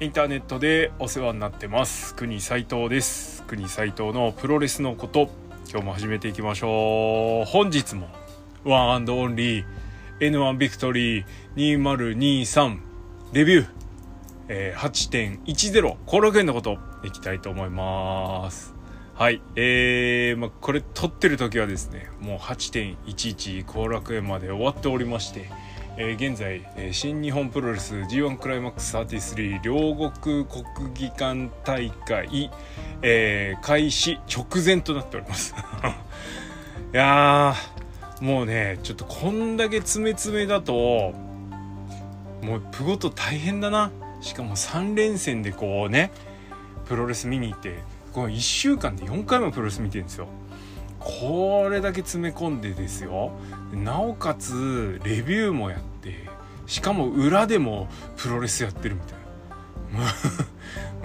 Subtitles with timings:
[0.00, 2.14] インターネットでお世話になってます。
[2.14, 3.42] 国斉藤です。
[3.48, 5.28] 国斉藤のプロレスのこと
[5.68, 7.50] 今日も始めていきましょう。
[7.50, 8.06] 本日も
[8.62, 9.66] ワンアンドオンリー
[10.20, 11.26] N1 ビクトリー
[11.56, 12.78] 2023
[13.32, 13.68] レビュー、
[14.46, 18.76] えー、8.10後楽園のこといきたいと思います。
[19.16, 25.50] はいえー、まあ、これ撮ってる時はですねもう8.11後楽園まで終わっておりまして
[26.00, 32.52] えー、現在、えー、新日本プロレス G1 クライマックス33両国国技館大会、
[33.02, 35.56] えー、開始直前となっております。
[36.94, 37.52] いや
[38.20, 41.12] もうねちょっとこんだけ詰め詰めだと
[42.42, 43.90] もうプゴと大変だな。
[44.20, 46.12] しかも3連戦でこうね
[46.86, 47.80] プロレス見に行って
[48.12, 50.28] この1週間で4回もプロレス見てるんですよ。
[51.00, 53.32] これだけ詰め込んでですよ。
[53.72, 56.28] なおかつレビューもやって
[56.66, 59.18] しかも裏でもプロレスやってるみたい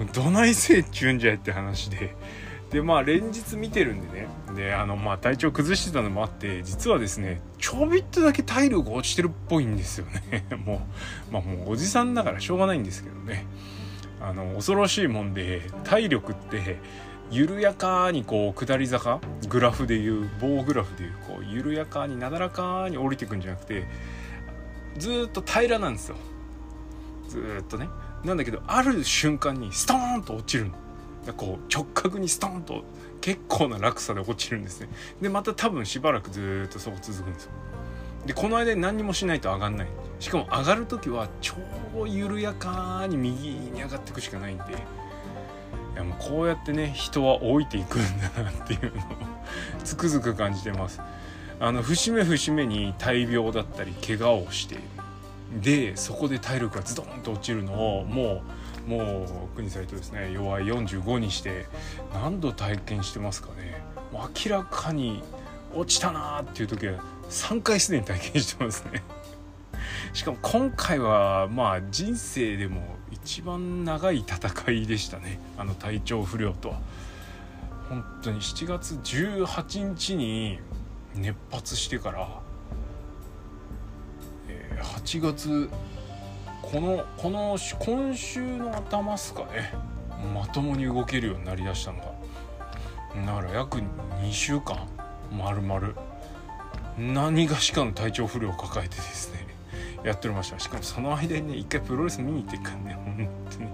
[0.04, 0.12] な。
[0.12, 2.14] どないせいっちゅうんじゃいって話で。
[2.70, 4.26] でまあ連日見てるんでね。
[4.56, 10.44] であのまあ体調崩してたのもあって実はですねちょびっとだけ体力落ちてるっぽいんですよね。
[10.64, 10.86] も
[11.30, 13.46] うまあもうおじさんだからしょうがないんですけどね。
[14.20, 16.78] あの恐ろしいもんで体力って
[17.30, 23.86] 緩やかにこう下り坂グラフでいう棒グラフでいうこう緩やかになだらかに降りていくんじゃなくて
[24.98, 26.16] ずっと平らなんですよ。
[27.28, 27.88] ずっとね。
[28.24, 30.70] なんだけどある瞬間にストーンと落ちる
[31.36, 32.84] こう直角にストーンと
[33.20, 34.88] 結構な落差で落ちるんですね。
[35.20, 37.50] でまた多分しばらくずっとそう続くんですよ。
[38.26, 39.88] でこの間何もしないと上がんない。
[40.20, 41.56] しかも上がる時は超
[42.06, 44.64] 緩やかに右に上がっていくしかないんで
[45.94, 49.04] いやもうこうやってね人は老いていくんだなっていうのを
[49.84, 51.00] つくづく感じてます。
[51.60, 54.78] あの節目節目に大病だったり怪我をして
[55.62, 58.42] でそこで体力がズドンと落ちるのをも
[58.86, 61.66] うもう国際とですね弱い45にして
[62.12, 63.82] 何度体験してますかね。
[64.12, 65.22] もう明らかに
[65.74, 69.02] 落ちたなーっていう時は3回すでに体験してますね。
[70.12, 72.82] しかも今回はまあ人生でも
[73.24, 75.40] 一番長い戦いでしたね。
[75.56, 76.80] あの体調不良とは。
[77.88, 78.40] 本当に。
[78.42, 80.58] 7月18日に
[81.14, 82.28] 熱発してから、
[84.48, 85.70] え、8月
[86.60, 89.72] このこの今週の頭っすかね。
[90.34, 93.24] まともに動けるようになりだしたのが。
[93.26, 94.86] だから約2週間。
[95.32, 95.94] 丸々。
[96.98, 99.43] 何がしかの体調不良を抱えてですね。
[100.04, 100.58] やっておりました。
[100.58, 102.94] しかもその間にね一回プロレス見に行ってっからね。
[102.94, 103.70] 本当に。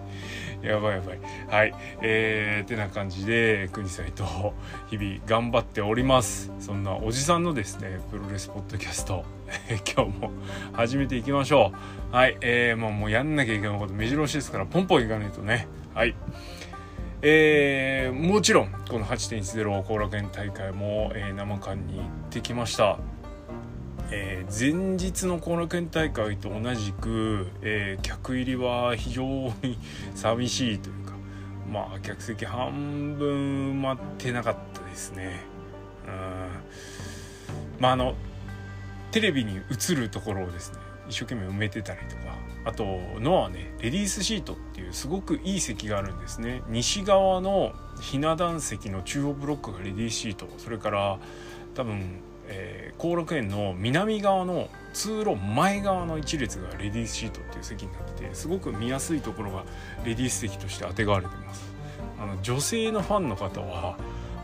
[0.62, 1.18] やばいやばい。
[1.48, 1.74] はい。
[2.02, 4.54] えー、てな感じで国際と
[4.88, 6.52] 日々頑張っております。
[6.60, 9.24] そんなおじさんのですねプロレスポッドキャスト。
[9.96, 10.30] 今日も
[10.72, 11.72] 始めていきましょ
[12.12, 12.14] う。
[12.14, 12.36] はい。
[12.40, 15.66] えー、もうもうやんなきゃいけないこと目白押しですからポンポンいかないとね。
[15.94, 16.14] はい。
[17.22, 22.98] えー、もちろんこの8.10後楽園大会も、えー、生館に行ってきました。
[24.12, 29.24] えー、前日の後楽園大会と同じく、えー、客入りは非常
[29.62, 29.78] に
[30.14, 31.12] 寂しいというか
[31.72, 35.40] まあ客席半分待ってなかったですね。
[36.06, 37.80] うん。
[37.80, 38.14] まああの
[39.12, 40.78] テレビに映るところをですね
[41.08, 42.22] 一生懸命埋めてたりとか
[42.64, 42.84] あと
[43.20, 46.62] のはねレディースシートっていうすごくいい席があるんですね。
[46.68, 51.18] 西側のひな壇席の中央ブロックがレディースシートそれから
[51.74, 52.20] 多分
[52.52, 59.64] えー、後楽園の南側の通路前側の一列がレディースシートっていう席になっててすごく見やすいところが
[60.04, 61.70] レディース席としてあてがわれてます。
[62.20, 63.96] あの女性のファンの方は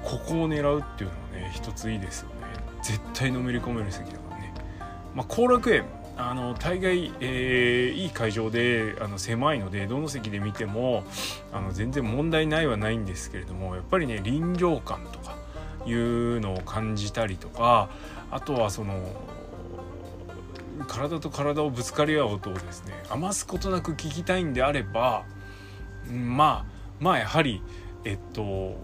[0.02, 2.34] ここを狙うっていうのはね一ついいですよね。
[2.82, 4.54] 絶対のめり込める席だからね。
[5.14, 5.84] まあ後楽園
[6.16, 11.04] あの大概、えー、いい会場であの狭いのでどの席で見ても
[11.52, 15.36] あの全然問題ないはないんですけれどもやっぱりね臨場感とか
[15.86, 17.88] いうのを感じたりとか
[18.30, 19.00] あとはその
[20.88, 25.24] 体と体をぶつかり合う音をですね余すことなく聞きたいんであれば
[26.10, 27.62] まあまあやはり
[28.04, 28.76] えっと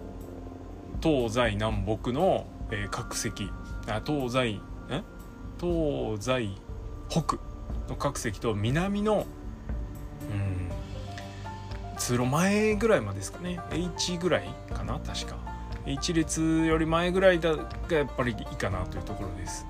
[1.03, 3.51] 東西南北の、えー、各席
[3.87, 4.61] あ東西
[4.91, 5.03] え？
[5.61, 6.51] 東西
[7.09, 7.37] 北
[7.89, 9.27] の各席と南の
[10.31, 10.63] うん
[11.99, 13.61] 通路前ぐらいまでですかね。
[13.71, 15.37] H ぐらいかな確か。
[15.87, 19.67] 1列より前ぐらいがやっぱりいいかなというところです。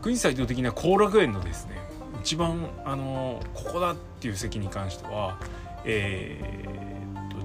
[0.00, 1.78] 国際動的な後楽園のですね
[2.20, 5.38] 一番あのここだっていう席に関しては
[5.84, 7.36] えー、っと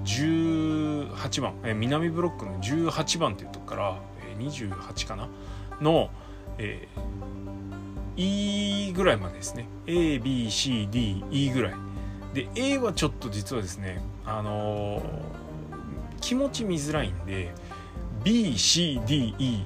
[1.14, 5.28] 18番、え南ブロックの18番っていうとこから、え28かな？
[5.80, 6.10] の、
[6.58, 9.66] えー、E ぐらいまでですね。
[9.86, 11.74] ABCDE ぐらい。
[12.34, 15.02] で A はちょっと実はですねあのー、
[16.20, 17.52] 気持ち見づらいんで
[18.24, 19.64] BCDE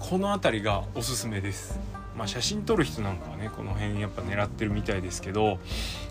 [0.00, 1.78] この辺りがおすすめです。
[2.16, 5.58] まあ写真撮る人なんかはねこの辺やっぱ狙ってるみたいですけど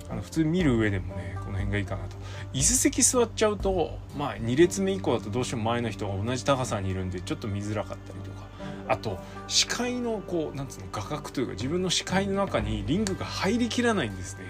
[0.10, 2.16] あの普通見る上でもねこの辺がいいかなと。
[2.54, 8.50] 椅子席座っちゃうとまあ2列目以降だとどうしても前の人が同じ高さにいるんでちょっと見づらかったりとか。
[8.88, 14.44] あと視界のこうなんつうの画角というか自分の視界の中にリングが入りきらないんですね。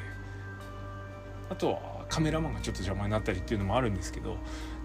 [1.50, 1.80] あとは
[2.10, 4.38] カメラマンがちょっと邪魔になったりっていうのもあるんですけど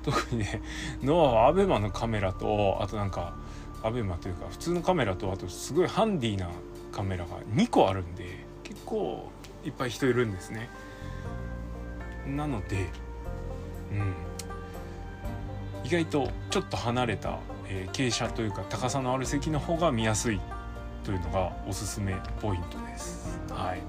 [0.06, 0.62] 特にね
[1.03, 3.35] ノアはアベマのカメラとあとなんか
[3.82, 6.49] アベマというか普通のカメラとあとすごいハンディな
[6.93, 9.29] カメラが2個あるんで結構
[9.64, 10.70] いっぱい人いるんですね。
[12.29, 12.88] なので
[13.93, 14.14] うん。
[15.85, 17.38] 意外とちょっと離れた、
[17.69, 20.41] えー、傾斜というか高さのある席の方が見やすい
[21.05, 23.41] というのがおすすめポイントです。
[23.50, 23.81] はい。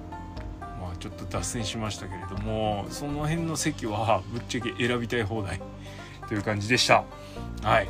[0.82, 5.62] まあちょっと脱線しましたけれどもその辺の席はぶっちゃけ選びたい放題。
[6.28, 7.04] という感じでした。
[7.64, 7.88] はい。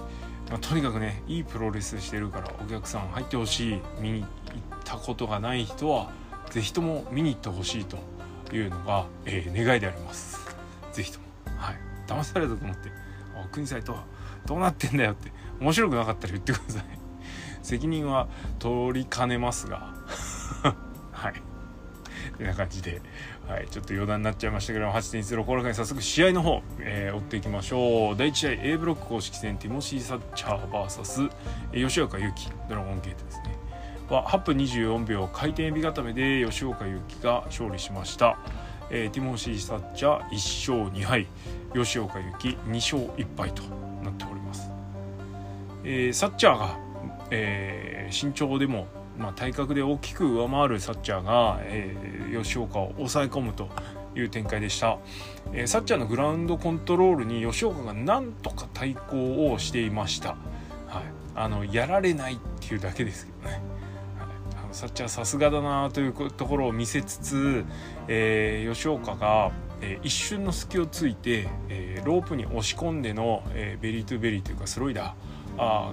[0.50, 4.30] まあ、とにかくねいいプロレスしてるからお客さん入ってほしい見に行っ
[4.86, 6.10] たことがない人は
[6.50, 7.98] 是非とも見に行ってほしいと
[8.56, 10.40] いうのが、えー、願いであります。
[10.94, 11.26] 是非とも。
[11.58, 11.76] はい。
[12.08, 12.90] 騙されたと思って
[13.36, 14.04] 「あ国際とは
[14.46, 16.84] どうなってんだよ」って面白くなかったら言ってください。
[17.62, 18.30] 責任は
[18.60, 19.94] 取りかねますが。
[22.46, 23.02] な感じで、
[23.48, 28.18] はい、ちょっと余談になっちゃいましたけど8.10この回早速試合の方、えー、追っていきましょう。
[28.18, 31.32] 第1試合 A ブロック公式戦ティモシー・サッチャー VS、
[31.88, 33.58] 吉岡優希ドラゴンゲートですね。
[34.10, 38.38] は8分24秒回転エビ固めで吉岡優希が勝利しました、
[38.90, 41.28] えー、ティモシー・サッチャー1勝2敗
[41.74, 43.64] 吉岡優希2勝1敗と
[44.04, 44.70] なっております、
[45.84, 46.78] えー、サッチャーが、
[47.32, 48.88] えー、身長でも
[49.18, 53.70] まあ、体格で大きく上回るサッチャーが、えー、吉岡を抑え込むと
[54.16, 54.98] いう展開でした、
[55.54, 60.38] えー、サッチャーのグラウンドコントロールに吉岡がなんとか対抗をしていました、はい、
[61.36, 63.62] あのやられないっていうだけですけどね、はい、
[64.64, 67.66] あのサッチャーさすがだなというところを見せつつ、
[68.08, 75.14] えー、吉岡がえー、一瞬の隙をついて、えー、ロープに押し込んでの、えー、ベリートゥベリーというかスロイダー。
[75.60, 75.92] あ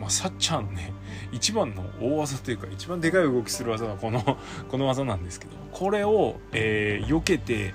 [0.00, 0.92] まあ、サッチャーのね
[1.32, 4.22] 一番の大技というか一番でかい動きする技がこの
[4.68, 7.74] この技なんですけどこれを、えー、避けて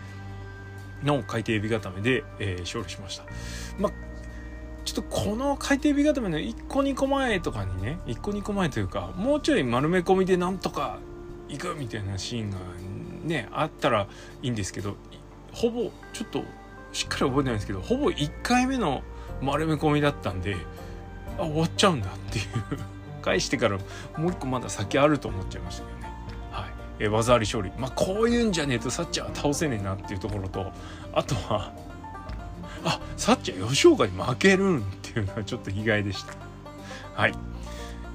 [1.03, 3.25] の回転エビ固めで、えー、勝利しました。
[3.79, 3.91] まあ
[4.85, 10.97] ちょっとこの回転エビ固めの1個2個前とかにね1個2個前というかもうちょい丸め込みでなんとか
[11.47, 12.57] いくみたいなシーンが
[13.23, 14.07] ねあったら
[14.41, 14.95] いいんですけど
[15.51, 16.43] ほぼちょっと
[16.91, 19.03] しっかり覚えてないんですけどほぼ1回目の
[19.41, 20.57] 丸め込みだったんで
[21.37, 22.45] あ終わっちゃうんだっていう。
[23.29, 23.77] 返してから
[24.17, 26.13] もう一個まだ先あると思っちゃいましたけどね。
[26.51, 26.69] はい。
[26.99, 27.71] え技あり勝利。
[27.77, 30.71] まあこういうんじゃねえとサッチャーは倒せねえなっていうところと、
[31.13, 31.73] あとは、
[32.83, 36.33] あサッチャー吉岡に負けるんっていうのはちょっと意外でした。
[37.13, 37.33] はい。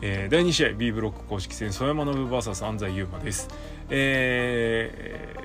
[0.02, 3.48] えー、第2試合 B ブロック公式戦曽山信 VS 安西優真です。
[3.90, 5.36] え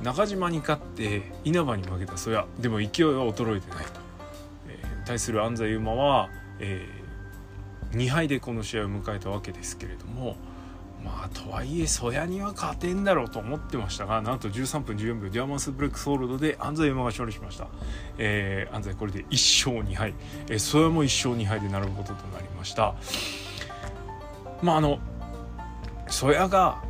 [0.00, 4.00] ー、中島に勝って稲葉に負けた曽谷でも勢いは衰えてないと、
[4.68, 6.28] えー、対する安西優真は
[6.58, 7.03] えー、
[7.96, 10.36] 2敗でこの試合を迎えたわけですけれども
[11.04, 17.68] まあとはいえ曽谷には勝てんだろうと思ってましたがなんと13分14秒ディアマンスブレックスホールドで安西山が勝利しました、
[18.18, 20.14] えー、安西これで1勝2敗、
[20.48, 22.94] えー、曽谷も1勝2敗で並ぶこととなりました。
[24.62, 24.98] まああの
[26.08, 26.82] 曽谷が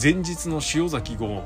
[0.00, 1.42] 前日の塩崎号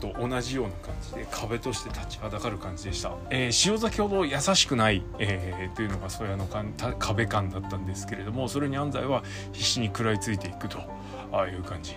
[0.00, 9.22] と同じような感じで壁として立ちはだかる感じでした、えー、塩崎ほど優しくない、えー、というのがそやのかん壁感だったんですけれどもそれに安西は
[9.52, 10.78] 必死に食らいついていくと
[11.32, 11.96] ああいう感じ、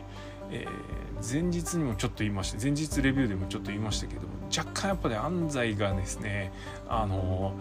[0.52, 6.54] えー、前日にもちょっと言いました前日レビューでもちょっと言いましたけども若干やっぱ、ね、安西がですね
[6.88, 7.56] あの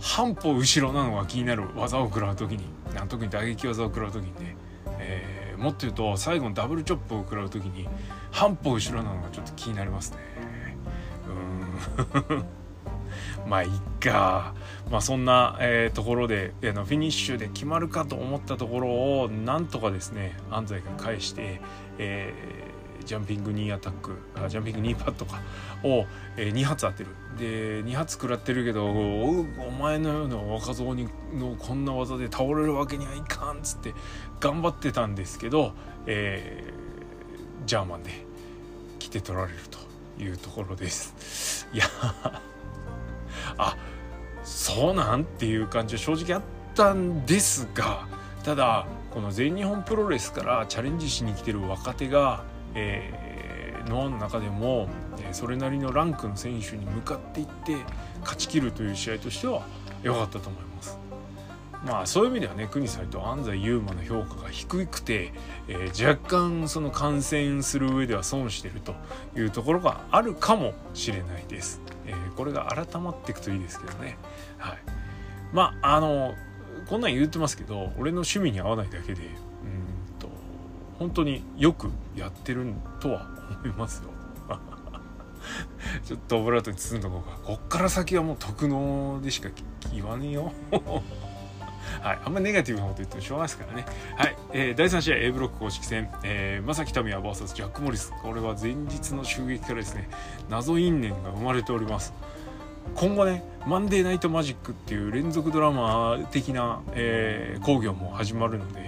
[0.00, 2.64] 半歩後ろなのが気になる技を食らう時に
[3.08, 4.56] 特に打撃技を食らう時にね、
[5.58, 7.88] もっと言うと最後のダブルチョップを食らう時に
[8.30, 10.18] 半歩後ろなのがちょっと気になりますね。
[12.28, 12.44] うん。
[13.48, 14.54] まあいっか。
[14.90, 18.88] まあそんな、えー、ところであのフィニッシュで決まるかと思ったところ
[19.22, 21.60] をなんとかですね安西が返して、
[21.98, 22.77] えー、
[23.08, 25.40] ジャンピングニーアタックあジャンピングニーパッドか。
[25.82, 26.04] を、
[26.36, 27.10] えー、2発当てる。
[27.38, 29.44] で2発食らってるけどお
[29.80, 33.94] 前のような若造にのこんな技で倒れるわけにはいかんっつって
[34.40, 35.72] 頑張ってたんですけど、
[36.04, 38.10] えー、ジャーマンで
[38.98, 41.66] 来て取られるというところです。
[41.72, 41.84] いや
[43.56, 43.76] あ
[44.44, 46.42] そうなんっていう感じは正直あっ
[46.74, 48.06] たんですが
[48.44, 54.88] ただこの全日本プロレスからチャレンジしに来てる若手が、えー、の中でも、
[55.20, 57.76] えそれなりのランクの選手に向かっていって
[58.20, 59.62] 勝ち切るという試合としては
[60.02, 60.98] 良かったと思います。
[61.84, 65.32] まあそういう意味ではね国際と安西優馬の評価が低くて、
[65.68, 68.94] えー、若干その観戦する上では損してると
[69.36, 71.80] いうところがあるかもしれないです。
[72.06, 74.16] えー、これが改まっていくといいですけどね。
[74.58, 74.78] はい、
[75.52, 76.34] まああの
[76.88, 79.22] こんなん言ってますけど俺の趣味に合わないだけで
[80.98, 82.66] 本当によくやってる
[83.00, 83.26] とは
[83.62, 84.10] 思いますよ。
[86.04, 89.48] ちょっとオブラートに包んどこうかこっから先はもう特能でしか
[89.92, 90.52] 言わねえよ
[92.02, 93.86] はい、あんまりネガティブなこと言ってもしょうがないですからね。
[94.16, 98.12] はい、えー、第3試合 A ブロック公式戦、えー、正木民也 VS ジャック・モリス。
[98.22, 100.08] これは前日の襲撃からですね、
[100.48, 102.12] 謎因縁が生まれております。
[102.94, 108.87] 今後ね、マンデーナイトマジックっていう連続ドラマ的な、えー、工業も始まるので、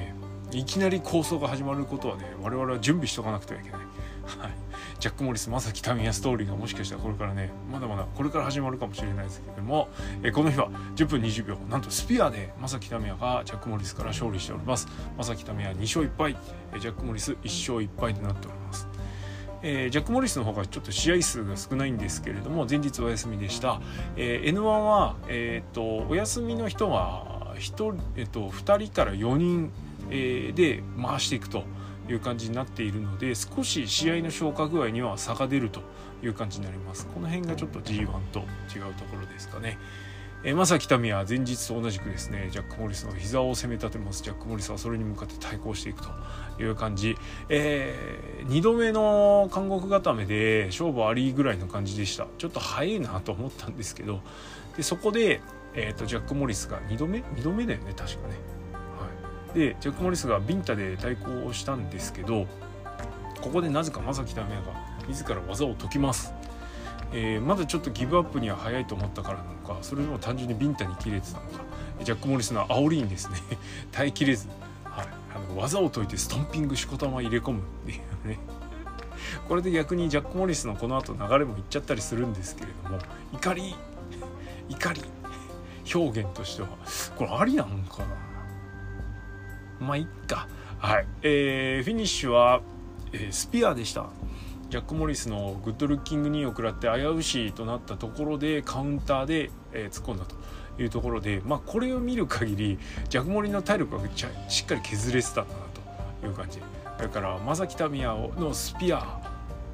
[0.53, 3.81] いきなり構想が始まることはね、我々は準備しとかなくてはいけない。
[3.81, 4.61] はい。
[5.01, 9.89] ジャック・モリス正木民也ストーリーがもしかしたらこれからねまだまだこれから始まるかもしれないですけども、
[10.23, 16.37] えこの日は10分20秒なんとスピアで正木民也がジャック・モリスから勝利しております正木民也2勝1敗
[16.79, 18.87] ジャック・モリス1勝1敗となっております
[19.63, 23.83] えー、ジャック・モリスの方がちょっと試合数が少ないんですけれども前日お休みでした、
[24.17, 29.71] えー、N1 は、えーと、お休みの人は 1, えーと、2人から4人、
[30.11, 31.65] え、で回していくと
[32.09, 35.83] いう感じになっているので少し試合の消化具合には差が出ると
[36.23, 37.07] いう感じになります。
[37.07, 38.41] この辺がちょっと G1 と
[38.75, 39.79] 違うところですかね。
[40.43, 44.23] え正木民は前日と同じくですねジャック・モリスの膝を攻め立てます。
[44.23, 46.09] ジャック・モリスはそれに向かって対抗していくと
[46.63, 47.15] いう感じ、
[47.51, 52.27] えー、2度目の監獄固めで勝負ありぐらいの感じでした。
[52.39, 54.21] ちょっと早いなと思ったんですけど
[54.79, 55.43] でそこで、
[55.75, 58.60] えー、とジャック・モリスが2度目？2度目だよね確かね。
[59.55, 62.47] でジャック・モリスがビンタで対抗をしたんですけど
[63.41, 64.73] ここでなぜか正木民也が
[65.09, 66.33] 自ら技を解きます、
[67.13, 71.71] えー、まだちょっとギブアップには早いと思ったからなのかそれとも単純にビンタに切れてたのか。
[72.05, 73.37] ジャック・モリスの煽りにですね
[73.93, 74.49] 耐えきれず、
[74.85, 77.61] はい、あの技を解いてストンピングしこたま入れ込む。
[77.61, 78.39] っていうね。
[79.47, 82.99] これで逆にジャック・モリスのこの後流れもいっちゃったりするんですけれども
[83.33, 83.75] 怒り。
[84.69, 85.03] 怒り。
[85.95, 86.69] 表現としては。
[87.17, 88.30] これありなのかな？
[89.81, 90.47] まあいっか。
[90.79, 91.07] はい。
[91.23, 92.61] えー、フィニッシュは、
[93.13, 94.07] えー、スピアでした。
[94.71, 100.37] ジャック・モリスのグッドルッキング2を食らって危うしとなったところでカウンターで、えー、突っ込んだと
[100.81, 104.09] いうところで、まあ、これを見る限りジャック・モリの体力が
[104.49, 105.61] しっかり削れてたんだな
[106.21, 106.61] という感じ。
[106.97, 109.21] それから正木民也のスピア、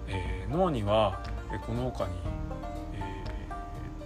[0.09, 1.21] えー、ノアには、
[1.67, 2.13] この他に、
[2.95, 3.03] え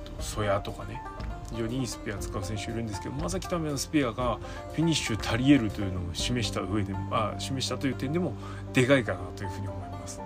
[0.05, 1.03] ー、とソヤとかね
[1.51, 4.39] 非常にいいスペア使う選手いるんですけど正木民也のスペアが
[4.73, 8.35] フィニッシュ足りえるというのを示した上であ示したという点でも
[8.73, 10.21] でかいかなというふうに思います。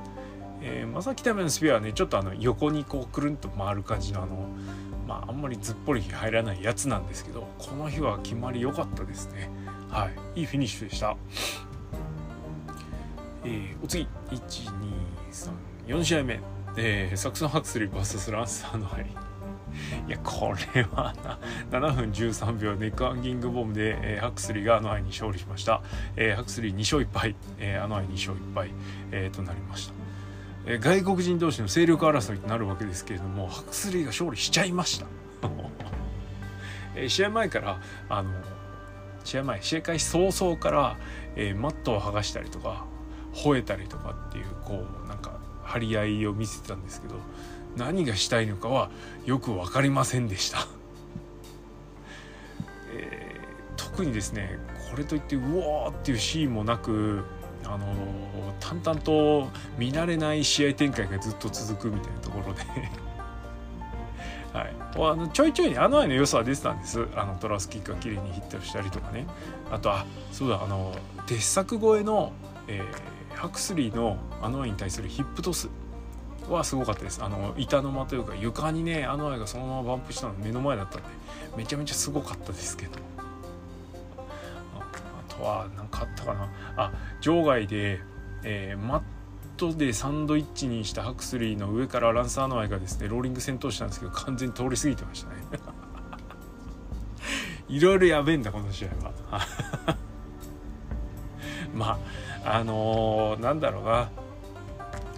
[0.60, 4.48] えー、正木民也のスペアはねちょっとあの横にこうくるんと回る感じのあの
[5.06, 9.50] まああんまりずっぽり入らないやつなんですけどこの日は決まり良かったですね。
[9.90, 11.16] はい、いいフィニッシュでした。
[13.44, 14.08] えー、お次
[15.86, 16.40] 1234試合目、
[16.78, 19.23] えー、サクソン・ハクスリー VS ランサーの入り
[20.06, 21.14] いやこれは
[21.70, 25.82] な7分13秒ネックアンギングボムで、えー、ハクスリーがあの愛に勝利しました、
[26.16, 28.70] えー、ハクスリー2勝1敗、えー、あの愛2勝1敗、
[29.12, 29.94] えー、となりました、
[30.66, 35.06] えー、外国人同士の勢力争いとなるわけですけれどもハクスリーが勝利しちゃいました。
[36.96, 38.30] えー、試合前からあの
[39.24, 40.96] 試合前試合開始早々から、
[41.34, 42.84] えー、マットを剥がしたりとか
[43.34, 47.16] 吠えたりとかっていうこうなんか張り合いを見せてたんですけど
[47.76, 48.90] 何がしたいのかは
[49.24, 50.66] よく分かりませんでした、
[52.92, 54.58] えー、特にですね
[54.90, 57.24] これといってうおーっていうシーンもなく
[57.64, 57.86] あの
[58.60, 62.62] 淡々と見慣れない試合展開がずっと続くみたいなところで。
[64.52, 67.08] はい、あのちょいちょいにあの愛の良さは出てたんです。
[67.16, 69.26] あのトラスキックが綺麗にヒットしたりとかね。
[69.72, 70.94] あとあそうだあの
[71.26, 72.32] 鉄柵越えの、
[72.68, 75.68] えー、ハクスリーのあの愛に対するヒップトス。
[76.48, 77.22] はすごかったです。
[77.22, 81.08] あの板の間というか床にねあの愛がそのままバンプしたの目の前だったんで
[81.56, 82.92] めちゃめちゃすごかったですけど。
[84.76, 86.48] あとは何かあったかな。
[86.76, 88.00] あ場外で、
[88.44, 89.02] えー、マッ
[89.56, 95.36] トでサンドイッチにしたハクスリーの上からランサーの愛がですねローリング戦闘したんですけど完全に通り過ぎてましたね。
[97.68, 99.40] いろいろやべえんだこの試合は。
[101.74, 101.98] ま
[102.44, 104.10] ああのー、なんだろうな。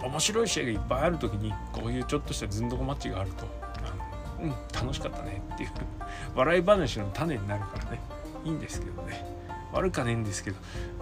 [0.03, 5.71] 面白い試合がいっぱいある時にこういうちょっとしたずんどこマッチがあるとあのうん楽しかったねっていう
[6.35, 8.01] 笑い話の種になるからね。
[8.45, 9.27] いいんですけどね。
[9.73, 10.57] 悪かねえんですけど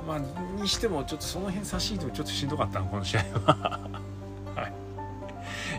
[0.06, 0.18] まあ
[0.60, 3.80] にしてもちょっとその辺差し引いてもちょっとしんどかったなこの試合は。
[4.56, 4.72] はい。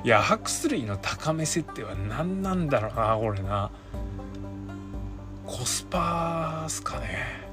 [0.03, 3.71] いやハクスリーの高め設定は何なんだろうなこれな。
[5.45, 7.45] コスパっすかね。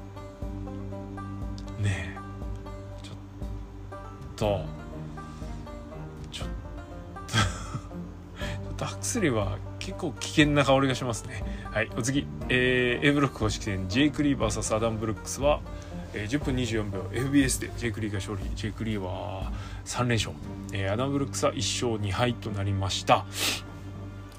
[1.79, 3.03] ねえ。
[3.03, 3.15] ちょっ
[4.35, 4.82] と。
[8.73, 11.43] ょっとハクスリーは結構危険な香りがしますね。
[11.71, 15.61] はいお次、えー、A ブロック公式戦ジェイク・リー VS アダム・ブルックスは
[16.15, 17.01] えー、10分24秒。
[17.11, 18.43] FBS でジェイク・リーが勝利。
[18.55, 19.51] ジェイク・リーは
[19.85, 20.31] 3連勝、
[20.71, 23.25] えー、アダム・ブルックスは1勝2敗となりました、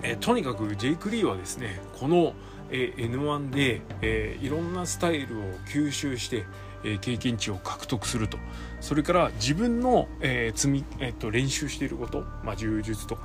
[0.02, 2.34] えー、とにかくジェイク・リーはですねこの、
[2.70, 6.44] えー、N1 で、えー、いろんなスタイルを吸収して
[6.84, 8.36] え経験値を獲得すると。
[8.80, 13.23] それから自分の、えー積みえー、と練習していること、まあ、柔術とか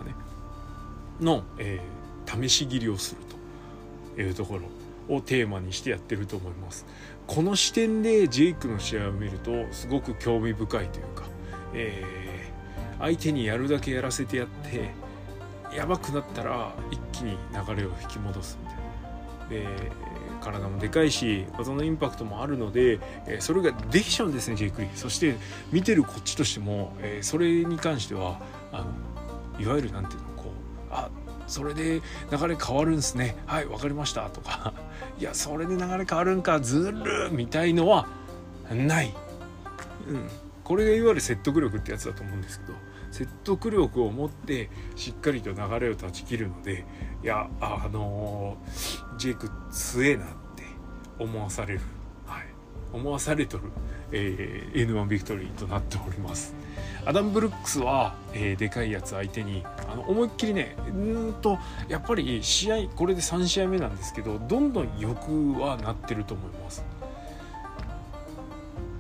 [1.20, 3.22] の、えー、試し切りをする
[4.16, 4.60] というとこ
[5.08, 6.86] ろをテーマにしてやってると思います。
[7.28, 11.24] この視点でジェイクの試合を見るとすごく興味深いというか、
[11.74, 14.92] えー、相手にやるだけやらせてやって
[15.76, 18.84] やばくなったら一気に流れを引き戻すみたいな。
[19.50, 19.92] で
[20.42, 24.96] 体もでかいし技のインパクトもあるので、えー、それができちゃうんですねジェイク・リー。
[24.96, 25.36] そして
[25.72, 28.40] 見てるこっちとしても、えー、それに関しては
[28.72, 28.86] あ
[29.58, 30.29] のいわゆる何ていうの？
[30.92, 31.10] あ
[31.48, 33.36] それで流れ変わるんですね。
[33.46, 34.30] はい分かりました。
[34.30, 34.74] とか
[35.20, 38.08] いやそれで流れ変わるんかずるみたいのは
[38.70, 39.14] ない、
[40.08, 40.30] うん、
[40.64, 42.74] これがいわゆる説得力ってやつだと思うんですけど
[43.12, 46.86] 説得力を持ってしっかりと流れを断ち切るので
[47.24, 50.64] いやあのー、ジェイク強えなって
[51.18, 51.82] 思わされる、
[52.94, 53.64] 思わされとる、
[54.12, 56.56] えー、N1 ビクトリーとなっております。
[57.06, 66.84] アダム・ブルックスは、えー、でかいやつ相手にあの思いっきりねうんとやっぱり試合これで3試合目なんですけどどんどん良くはなってると思います。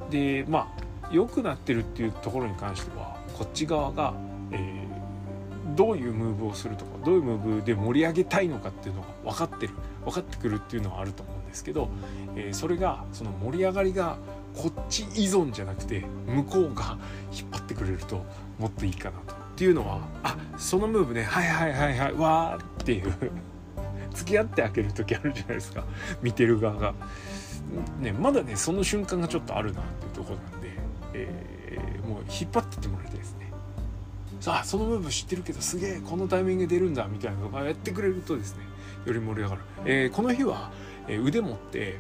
[0.09, 0.67] でまあ
[1.11, 4.13] 良くなってるっていうところに関してはこっち側が、
[4.51, 4.88] えー、
[5.79, 11.87] どういうムーブをするとかどういうムーブで盛り上げたいのかっていうのが分かってる分かってくるっていうのはあると思うんですけど、
[12.35, 14.17] えー、それがその盛り上がりが
[14.57, 16.97] こっち依存じゃなくて向こうが
[17.31, 18.25] 引っ張ってくれると
[18.57, 19.33] もっといいかなと。
[19.33, 23.13] っていうのはあそのムーブねはいはいはいはいわーっていう
[24.13, 25.85] 付き合ってあげる時あるじゃないですか
[26.21, 26.93] 見てる側が。
[28.01, 30.71] ね、まだねその瞬間がちょっとあるなっていうところなんで、
[31.13, 33.48] えー、もう引っ張ってってもらいたいですね。
[34.39, 38.63] さあそのムーブ知ってるけどすげえこのタイミング出るんだみたいなのがやってくれるとですね
[39.05, 40.71] より盛り上がる、えー、この日は、
[41.07, 41.99] えー、腕持って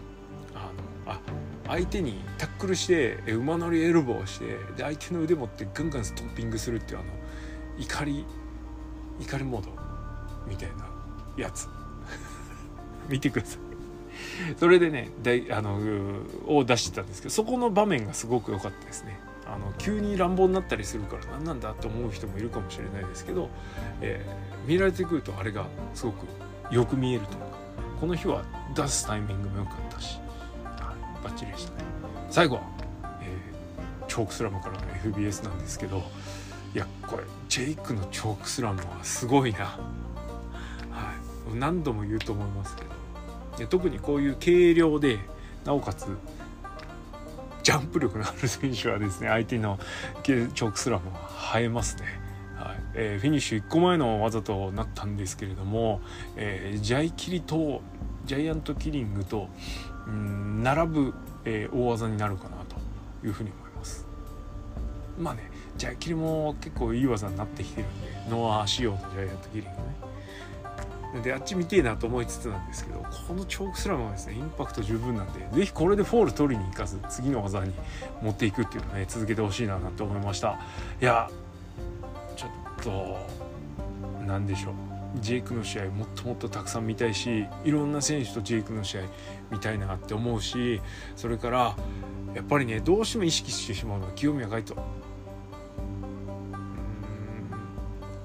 [0.55, 0.71] あ
[1.07, 1.19] のあ
[1.67, 7.09] 相手にタックルして馬乗りエルボーしてで相手の腕持ってガンガンストッピングするっていうあの
[7.77, 8.25] 怒り
[9.19, 9.71] 怒りモード
[10.47, 10.87] みたいな
[11.37, 11.67] やつ。
[13.09, 13.59] 見てください。
[14.57, 15.79] それでねだあの
[16.47, 19.19] を出してたんですけどそこの場面がすごく良かったですね。
[19.53, 23.49] あの急に乱暴になったりするから何なんだと思う人もいるかもしれないですけど、
[24.01, 26.27] えー、見られてくるとあれがすごく
[26.73, 27.45] よく見えるというか
[27.99, 28.43] この日は
[28.75, 30.19] 出すタイミングも良かったし
[31.23, 31.83] バッチリでしたね。
[32.29, 32.61] 最後は、
[33.21, 36.03] えー、チョークスラムからの FBS なんですけど
[36.73, 39.79] いやこれジェイクのチョークスラムはすごいな、は
[41.51, 42.83] い、何度も言うと思いますけ
[43.63, 45.19] ど特にこういう軽量で
[45.65, 46.05] なおかつ
[47.69, 49.77] ジャンプ力のある選手はですね相手の
[50.23, 52.19] チョークスラムは映えますね。
[52.57, 52.77] はい。
[52.95, 56.01] えー、フィニッシュ1個前の技となったんですけれども、
[56.35, 57.83] えー、ジャイキリと
[58.25, 59.49] ジャイアントキリングと
[60.07, 61.13] うん並ぶ、
[61.45, 62.75] えー、大技になるかなと
[63.23, 64.07] いうふうに思います。
[65.19, 69.75] まあねジャイキリも結構いい技になってきてるんでノア仕様のジャイアントキリングね。
[71.23, 77.73] であっち見てえなと思いつつなんですけどこのチョークスラムはですねインパクト十分なんで是非これでフォール取りに行かず次の技に
[78.21, 80.59] 持っていくっていうのをね続けてほしいななんて思いました。
[81.01, 81.29] いや
[82.35, 83.17] ちょっと
[84.25, 84.73] 何でしょう。
[85.15, 89.01] ジェイクの試合もっともっとたくさん見たいしいろんな選手とジェイクの試合
[89.49, 90.79] 見たいなって思うし
[91.15, 91.75] それから
[92.35, 94.79] やっぱりねどうしても意識してしまうのは清宮海斗。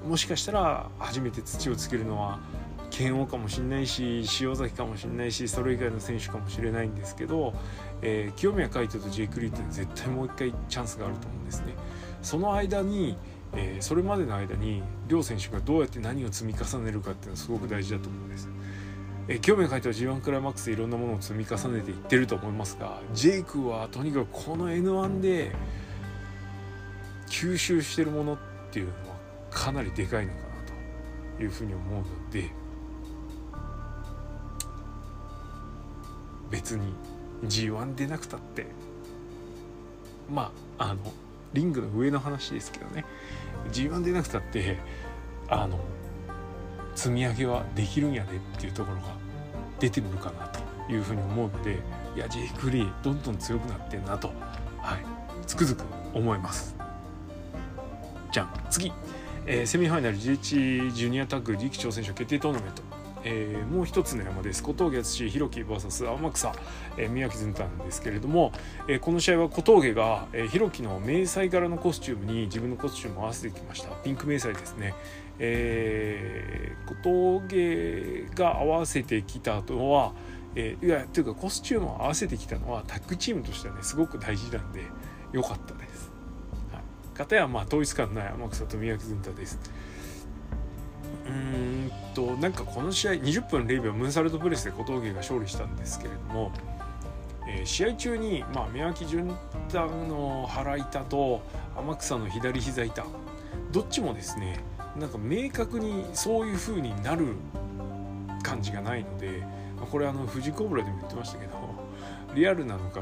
[0.07, 2.39] もしかしたら初めて土をつけるのは
[2.97, 7.53] 剣王かもしれないし塩崎かもしれないしそれ以外の選手かもしれないんですけど、
[8.01, 11.73] えー、清宮海斗とジェイク・リーって絶対もう一回チャンスがあると思うんですね。
[12.21, 13.17] その間に
[13.57, 18.49] えー、それまでの間に両選手がどうやって何を積み重ねるかっていうのはすごく大事だと思うんです。
[19.29, 25.55] えー、興味が書いては G1 クライマックスでいろんなものを積み重ねていってると思いますがジェイクはとにかくこの N1 で
[27.27, 28.37] 吸収してるものっ
[28.71, 29.15] ていうのは
[29.49, 30.45] かなりでかいのかな
[31.37, 32.51] というふうに思うので
[36.55, 36.93] 別に
[37.43, 38.65] G1 出なくたって。
[40.31, 40.99] まああの
[41.53, 43.03] リングの上の話ですけどね。
[43.73, 44.77] G1 出なくたって
[45.49, 45.79] あの
[46.95, 49.03] 積み上げはできるんやでっていうところが
[49.79, 50.59] 出てくるかなと
[50.91, 51.79] いうふうに思うので
[52.15, 54.29] いやジェイク・リーどんどん強くなってんなと、
[54.81, 54.99] はい、
[55.45, 56.75] つくづく思います。
[58.31, 58.93] じゃん次、
[59.45, 62.94] えー、セミファイナル G1 ジュニアタッグ次期挑戦者決定トーナメント。
[63.27, 64.61] えー、もう一つの山です。
[64.61, 66.53] 小峠敦弘樹 VS 天草、
[66.95, 68.53] えー、宮城ずんたんですけれども、
[68.87, 73.89] えー、この試合は小峠が、えー、弘樹の迷彩柄のコスチュームに自分のコスチュームを合わせてきました。
[73.95, 74.93] ピンク迷彩ですね、
[75.39, 80.13] えー、小峠が合わせてきた後は、
[80.55, 84.81] えー、いやというかコスチュームを合わせてきたのはタッグチームとしてはねすごく大事なんで
[85.31, 86.11] 良かったです。
[86.71, 89.59] はい、かたやまあ統一感ない天草と宮城ずんたです。
[91.27, 96.51] うんとなんかこの試合20分0秒ムーンサルトプレスで小峠が勝利したんですけれども、
[97.47, 99.35] えー、試合中に、まあ、宮脇潤
[99.67, 101.41] 太の腹痛と
[101.75, 103.03] 天草の左膝痛
[103.71, 104.59] どっちもですね
[104.97, 107.35] なんか明確にそういう風になる
[108.43, 109.41] 感じがないので、
[109.75, 111.53] まあ、これあの富士コブラでも言ってましたけど
[112.33, 113.01] リアルなのか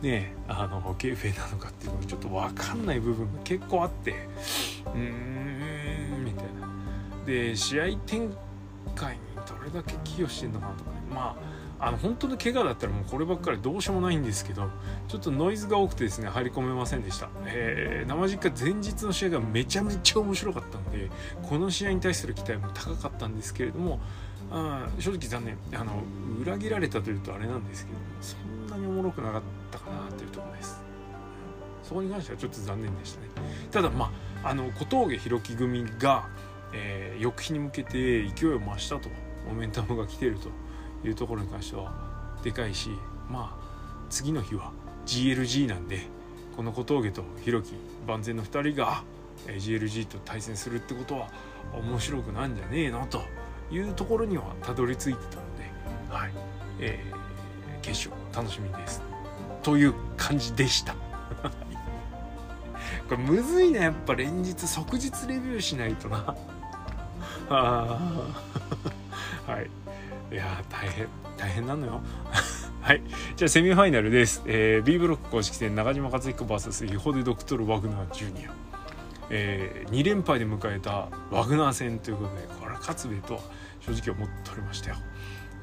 [0.00, 4.12] ねあのケーフェなのかっていうのがちょっと分かんない部分が結構あって
[4.94, 5.47] うーん
[7.28, 8.32] で試合展
[8.94, 10.96] 開にどれだけ寄与してんのかなとかね。
[11.14, 14.68] まああの本当の怪我だったらもうこればっかりどうしようもないんですけど
[15.06, 21.08] ちょっとノイズが多くてですね入り込めませんでした、えー、生実家前日の試合がめちゃめちゃ面白かったんで
[21.40, 24.00] この試合に対する期待も高かったんですけれども
[24.50, 25.56] あ正直残念。
[25.80, 26.02] あの
[26.42, 30.82] 裏切られたというとあれなんですけどそんなにおもろくなかったかなというところです。
[31.84, 33.28] そこに関してはちょっと残念でしたね。
[33.70, 34.10] ただま
[34.42, 36.26] ああの小峠弘樹組が
[36.72, 39.08] えー、翌日に向けて勢いを増したと
[39.46, 40.48] モメンタムが来ていると
[41.06, 42.90] いうところに関してはでかいし
[43.28, 43.68] まあ
[44.10, 44.72] 次の日は
[45.06, 46.00] GLG なんで
[46.56, 47.76] この小峠と弘樹
[48.06, 49.02] 万全の2人が
[49.46, 51.28] GLG と対戦するってことは
[51.72, 53.22] 面白くなんじゃねえのと
[53.70, 55.70] いうところにはたどり着いてたので、
[56.10, 56.32] はい
[56.80, 59.02] えー、決勝楽しみです。
[59.62, 60.94] という感じでした。
[63.08, 66.34] これむずいなやっぱ連日即日レビューしないとな。
[67.50, 67.98] あ
[69.46, 69.70] はい。
[70.30, 72.00] いや大変大変なのよ。
[72.82, 73.02] はい。
[73.36, 78.52] じゃあセミファイナルです、えー、B ブロック公式戦中島克彦 VS ユホデ・ドクトル・ワグナージュニア、
[79.30, 83.40] えー、2連敗で迎えたワグナー戦ということでこれは勝つべとは
[83.80, 84.96] 正直思っておりましたよ、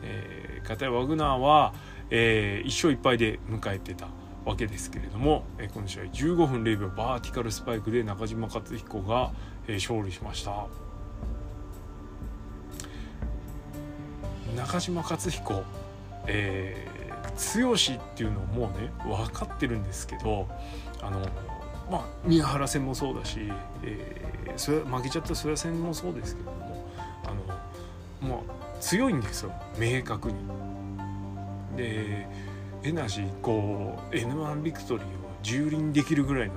[0.03, 1.73] えー、片やワグナーは、
[2.09, 4.07] えー、1勝1敗で迎えてた
[4.45, 9.31] わけですけれども、えー、この試合15分0秒バーティカルスパイクで中島克彦が、
[9.67, 10.84] えー、勝利しました。
[14.55, 15.63] 中島克彦
[16.27, 20.47] えー、剛っていうのもうね分かってるんですけど
[21.01, 21.19] あの
[21.91, 23.39] まあ宮原戦もそうだし、
[23.83, 26.85] えー、それ負けちゃった曽谷戦もそうですけども
[27.25, 30.37] あのまあ強いんですよ明確に。
[31.75, 32.27] で
[32.83, 35.09] エナジーこう N1 ビクトリーを
[35.43, 36.53] 蹂躙できるぐらいの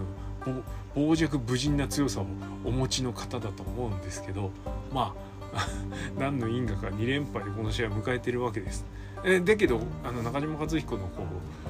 [0.94, 2.26] 傍若無人な強さを
[2.64, 4.50] お持ちの方だと思うんですけど
[4.92, 5.27] まあ
[6.18, 8.84] 何の因果か2連敗でこの試合を迎えてるわけです。
[9.24, 11.24] えだけどあの中島和彦のこ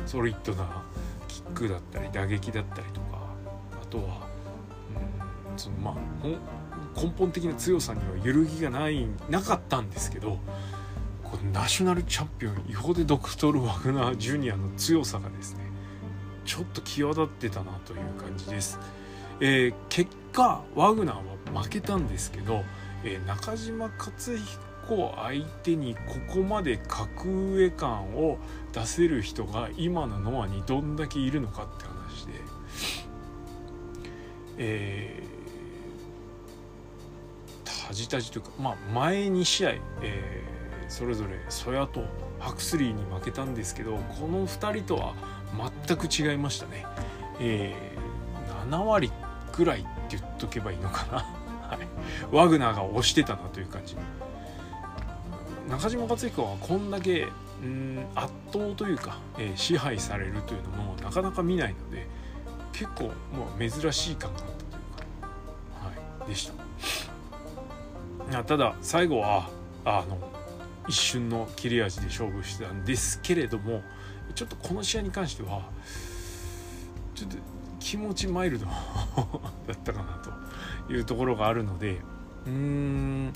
[0.05, 0.83] うソリッドな
[1.27, 3.19] キックだったり打撃だったりとか
[3.83, 4.05] あとは、
[5.53, 5.95] うん、そのまあ
[6.95, 10.39] 根本的な強さには揺るぎがないなかったんですけど
[11.25, 15.65] このナショナルチャンピオンイホデ・ドクトル・ワグナー・ジュニアの強さがですね
[16.45, 18.79] ちょっと際立ってたなという感じです。
[19.41, 21.17] えー、結果ワグナー
[21.53, 22.65] は負けたんですけど
[23.05, 28.39] えー、中島克彦相手にここまで格上感を
[28.73, 32.33] 出せる人が今のノアにどんだけいるのかって話で、
[34.59, 39.71] えー、タジタジというか、まあ、前2試合、
[40.03, 42.05] えー、それぞれソヤと
[42.39, 45.15] ハクスリーに負けたんですけどこの2人とは
[45.87, 46.85] 全く違いましたね。
[47.41, 49.13] えー、7割
[49.57, 51.38] ぐらいって言っとけばいいのかな、
[52.31, 53.97] ワグナーが押してたなという感じ。
[55.69, 57.29] 中島克彦はこんだけ
[57.63, 62.07] うん圧倒というか、えー、支配されるというのもなかなか見ないので
[62.73, 66.51] 結構もう珍しい感があったというか、はい、でし
[68.31, 68.45] た。
[68.45, 69.49] ただ最後は
[69.85, 70.19] あの
[70.87, 73.83] 一瞬の切れ味で勝負してたんですけれども
[74.35, 75.63] ちょっとこの試合に関しては
[77.15, 77.37] ちょっと
[77.89, 78.67] 気持ちマイルド。
[79.67, 80.21] だったかな
[80.87, 82.01] というところがあるので。
[82.47, 83.33] うーん。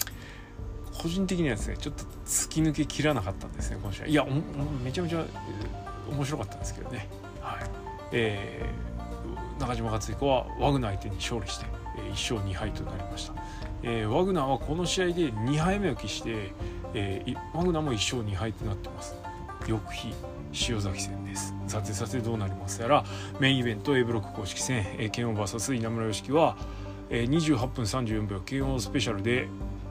[1.01, 4.09] 個人的にはですねちょっと突き抜けきらなかったんですね今週は。
[4.09, 4.27] いや
[4.85, 5.25] めちゃめちゃ
[6.11, 7.09] 面白かったんですけどね。
[7.41, 7.71] はい。
[8.13, 11.65] えー、中島克彦はワグナー相手に勝利して
[11.97, 13.35] 1勝2敗となりました、
[13.83, 16.53] えー、ワグナーはこの試合で2敗目を喫して、
[16.93, 19.15] えー、ワグナーも1勝2敗となってます。
[19.67, 20.15] 翌日
[20.69, 21.55] 塩崎戦です。
[21.67, 23.05] さてさてどうなりますやら
[23.41, 26.57] メインイベント A ブロック公式戦、えー、剣王 VS 稲村良樹は、
[27.11, 29.49] えー、28分34秒剣王スペシャルで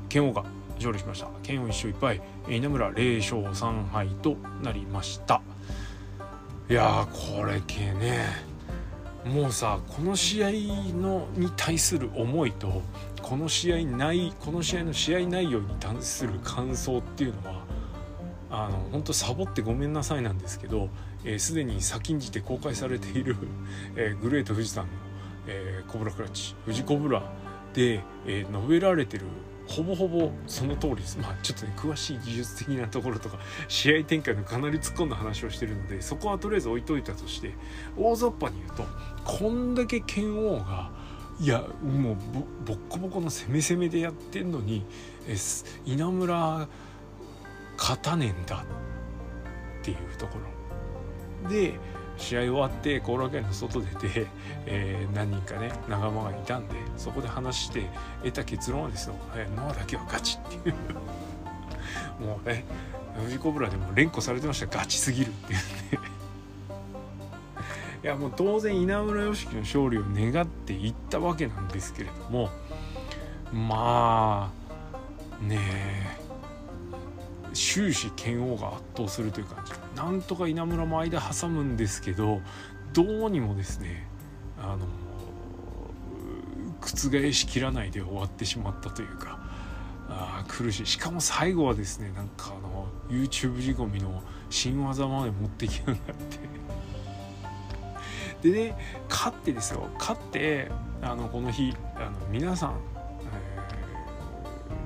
[0.09, 0.43] 剣王が
[0.75, 1.27] 勝利しました。
[1.43, 5.41] 剣王1勝1敗稲村0勝3敗となりました。
[6.69, 8.51] いやこれ系ね。
[9.25, 10.49] もうさこの試合
[10.95, 12.81] のに対する思いと
[13.21, 17.60] この試合ないこの試合の試合内容に対する感想っていうのは
[18.51, 20.89] あの本当サボってごめんなさいなんですけど
[21.37, 23.37] すで、ー、に先んじて公開されている、
[23.95, 24.91] えー、グレート富士山の、
[25.47, 27.23] えー、コブラクラッチ富士コブラ
[27.73, 29.25] で、えー、述べられてる
[29.67, 31.17] ほぼほぼその通りです。
[31.17, 37.53] まあちょっとね、詳しい技術的なところとか、 試合展開のかなり突っ込んだ話をしてるので、そこはとりあえず置いといたとして、
[37.95, 38.85] 大雑把に言うと、
[39.23, 40.91] こんだけ剣王が、
[41.39, 42.17] いや、もう
[42.65, 44.85] ボッコボコの攻め攻めでやってんのに、
[45.27, 45.37] え
[45.85, 46.67] 稲村、
[47.81, 48.63] 勝たねえんだ
[49.81, 50.37] っていうとこ
[51.43, 51.49] ろ。
[51.49, 51.73] で、
[52.17, 54.27] 試合終わって後楽園の外出て、
[54.67, 57.89] えー、何人かね仲間がいたんでそこで話して
[58.23, 59.15] 得た結論はですよ
[59.57, 60.75] 「ノアだけはガチ」っていう。
[62.23, 62.63] もうね
[63.17, 64.77] 富士コブラでも連呼されてました。
[64.77, 65.65] ガチすぎるっていうね
[68.03, 72.49] いやもう当然稲村良樹の勝利を願っていったわけなんですけれども。
[73.51, 74.51] ま
[75.41, 76.20] あねえ。
[77.53, 79.73] 終始剣王が圧倒するという感じ。
[79.95, 82.41] なんとか稲村も間挟むんですけど
[82.93, 84.07] どうにもですね
[84.57, 84.85] あの
[86.81, 89.39] 覆しきらないで終わってしまったというか
[90.09, 90.85] あ苦しい。
[90.85, 95.95] しかも最後はですねなんかあの YouTube 仕込みの新技まで持ってきやがっ
[98.41, 98.49] て。
[98.49, 98.77] でね
[99.09, 99.87] 勝ってですよ。
[99.99, 102.79] 勝ってあのこの日あの皆さん、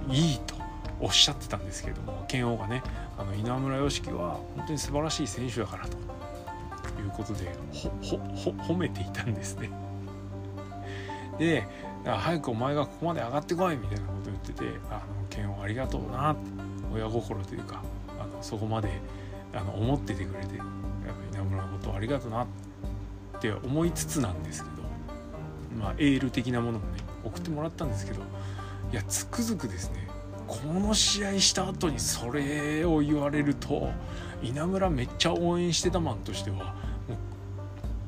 [0.08, 0.55] えー、いいと。
[1.00, 2.82] おっしゃってたんですけれども剣王がね
[3.18, 5.98] あの稲村良樹は本当に素晴らしい選手だからと
[7.02, 9.70] いうことでほほほ褒めていたんですね。
[11.38, 11.68] で
[12.06, 16.36] 早くお前がここまで上がってこいみたいなこと言ってて「あの剣王ありがとうな」
[16.94, 17.82] 親心というか
[18.20, 19.02] あのそこまで
[19.54, 20.62] あの思っててくれて
[21.34, 22.48] 稲村のことをありがとうなっ
[23.42, 24.76] て思いつつなんですけど
[25.78, 28.22] まあエール的なものもね送ってもらったんですけど
[28.92, 30.05] いやつくづくですね
[30.48, 33.90] この試合した後にそれを言われると
[34.42, 37.18] 稲村めっちゃ応援してたマンとしてはもう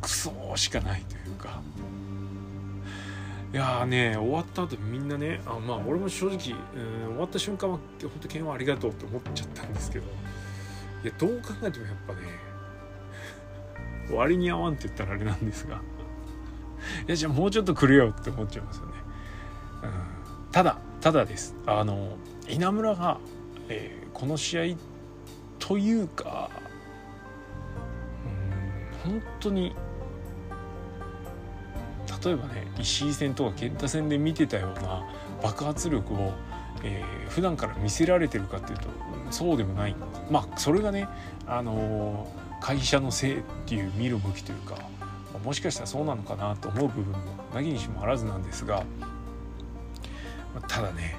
[0.02, 1.62] クソしかないというか。
[3.54, 6.54] いやーね終わった後みんなねあまあ俺も正直、終
[7.18, 10.06] わった瞬間は本当剣はありがとうって思っちゃったんですけど
[11.04, 12.20] いやどう考えてもやっぱね
[14.12, 15.82] 割に合わんって言ったらあれなんですが。
[17.08, 18.94] いやじゃあもうちょっとくれよって思っちゃいますよね、
[19.84, 21.56] うん、ただただです。
[21.66, 22.18] あの
[22.50, 23.20] 稲村が、
[23.70, 24.78] えー、この試合
[25.60, 26.50] というか
[29.06, 29.76] うん本当に
[32.24, 35.08] 例えばね石井戦とか健太戦で見てたような
[35.42, 36.34] 爆発力を、
[36.84, 38.88] えー、普段から見せられてるかっていうと
[39.30, 39.96] そうでもない。
[40.32, 41.08] まあそれがね、
[41.46, 44.76] あのー、会社のせいっていう見る向きというか
[45.44, 47.20] もしかしたらそうなのかなと思う部分も
[47.54, 48.84] なきにしもあらずなんですが
[50.62, 51.18] ただね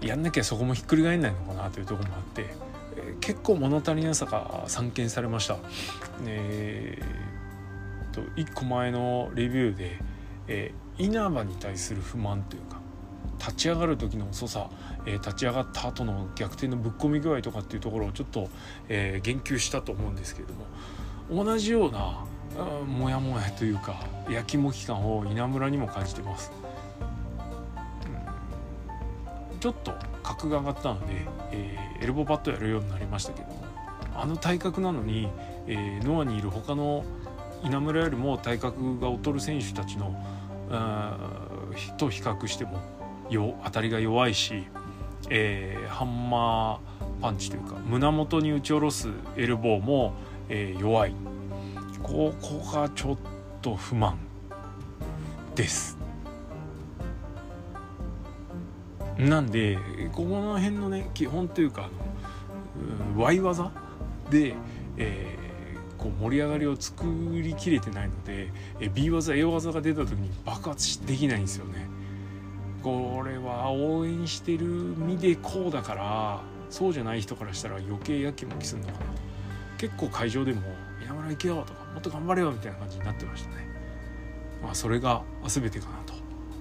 [0.00, 2.46] やんなきゃそこもひっくり返んないのかなというとこもあって、
[2.96, 5.58] えー、結構物足りなさが散見されました。
[6.24, 9.98] えー、と1個前のレビューで、
[10.48, 12.80] えー、稲葉に対する不満というか
[13.38, 14.70] 立ち上がる時の遅さ、
[15.06, 18.48] えー、立ち上がった後の逆転のぶっ込み具合とかっていうところをちょっと、
[18.88, 20.54] えー、言及したと思うんですけれど
[21.34, 22.24] も同じような
[22.86, 26.52] モヤモヤというかやきもき感を稲村にも感じてます。
[29.62, 29.94] ちょっと
[30.24, 33.48] 格が上がったので、えー、エルボーパッドやるようになりましたけど
[34.12, 35.28] あの体格なのに、
[35.68, 37.04] えー、ノアにいる他の
[37.62, 40.20] 稲村よりも体格が劣る選手たちの
[41.96, 42.80] と比較しても
[43.30, 44.64] よ当たりが弱いし、
[45.30, 50.14] えー、ハンマーパンチというか胸元に打ち下ろすエルボーも、
[50.48, 51.14] えー、弱い
[52.02, 53.16] ここがちょっ
[53.60, 54.18] と不満
[55.54, 56.01] です。
[59.28, 59.78] なんで
[60.12, 61.88] ここの辺のね基本というか
[63.12, 63.70] あの Y 技
[64.30, 64.54] で、
[64.96, 71.86] えー、こう盛り上がりを作りきれてないので、え B 技 A 技が出た時に爆発できないんですよね。
[72.82, 79.04] これは応援してる身でこうだからそうじゃない人からしたら余計やきもきするのかなと
[79.78, 80.62] 結構会場でも
[81.00, 83.68] 「稲村行けよ」とか「もっと頑張れよ」みたいな感じになってましたね。
[84.62, 86.01] まあそれが全てかな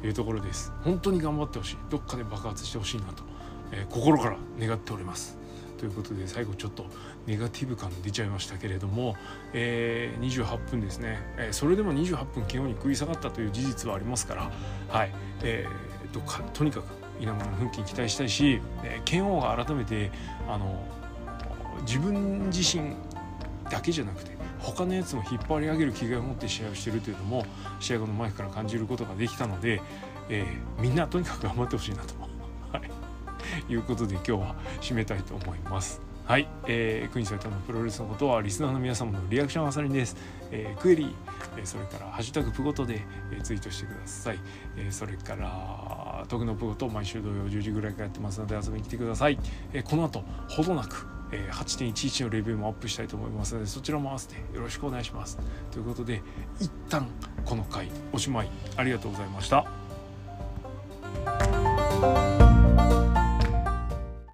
[0.03, 0.73] いうところです。
[0.83, 1.77] 本当に頑張ってほしい。
[1.89, 3.23] どっかで爆発してほしいなと、
[3.71, 5.41] えー、心から願っております。
[5.81, 6.85] ということで最後ちょっと
[7.25, 9.15] ネガティブ感出ちゃいましたけれども、
[9.51, 14.51] えー、28分ですね、えー、それでも28分昨日に食い下がったという事実はありますから
[14.89, 15.11] はい、
[15.41, 16.85] えー、どっかとにかく
[17.19, 20.11] 稲村の奮起に期待したいし、えー、剣王が改めて
[20.47, 20.85] あの
[21.81, 22.95] 自分自身
[23.71, 27.45] だけじゃなくて他のやつも引っ張り上げる気概を持って試合をしているというのも
[27.79, 29.81] 試合後の前から感じることができたので、
[30.29, 32.13] えー、みんなとにかく頑張ってほしいなと、
[32.71, 32.81] は
[33.67, 36.01] い、いうことで今日は締めたいと思います。
[36.25, 40.15] はい、えー、国されたのプロレスのことはリスナーの皆様のリアクションあさりです、
[40.51, 41.13] えー、クエリー、
[41.57, 43.01] えー、それからハッシュタグプゴトで、
[43.33, 44.39] えー、ツイートしてください、
[44.77, 49.37] えー、それから徳のプゴト毎週土曜10時ぐらいからやってますので遊びに来てください、
[49.73, 55.37] えー、この後ほどなくえ8.11のレビューもアップしたいと思いますのでそちらも合わせてよろしくお願いします。
[55.71, 56.21] ということで
[56.59, 57.07] 一旦
[57.45, 58.49] この回おしまい。
[58.75, 59.65] ありがとうございました。